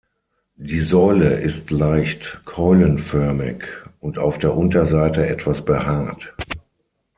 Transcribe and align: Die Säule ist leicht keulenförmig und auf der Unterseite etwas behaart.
Die 0.57 0.81
Säule 0.81 1.35
ist 1.41 1.69
leicht 1.69 2.41
keulenförmig 2.45 3.61
und 3.99 4.17
auf 4.17 4.39
der 4.39 4.57
Unterseite 4.57 5.27
etwas 5.27 5.63
behaart. 5.63 6.33